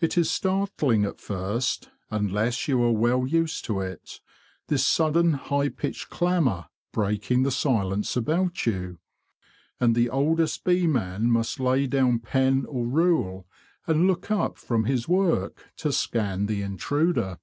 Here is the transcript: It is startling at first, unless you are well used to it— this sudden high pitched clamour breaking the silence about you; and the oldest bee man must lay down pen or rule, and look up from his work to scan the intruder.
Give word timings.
It 0.00 0.18
is 0.18 0.28
startling 0.28 1.04
at 1.04 1.20
first, 1.20 1.90
unless 2.10 2.66
you 2.66 2.82
are 2.82 2.90
well 2.90 3.24
used 3.24 3.64
to 3.66 3.78
it— 3.78 4.20
this 4.66 4.84
sudden 4.84 5.34
high 5.34 5.68
pitched 5.68 6.10
clamour 6.10 6.66
breaking 6.92 7.44
the 7.44 7.52
silence 7.52 8.16
about 8.16 8.66
you; 8.66 8.98
and 9.78 9.94
the 9.94 10.10
oldest 10.10 10.64
bee 10.64 10.88
man 10.88 11.30
must 11.30 11.60
lay 11.60 11.86
down 11.86 12.18
pen 12.18 12.66
or 12.66 12.84
rule, 12.84 13.46
and 13.86 14.08
look 14.08 14.28
up 14.28 14.58
from 14.58 14.86
his 14.86 15.06
work 15.08 15.64
to 15.76 15.92
scan 15.92 16.46
the 16.46 16.62
intruder. 16.62 17.38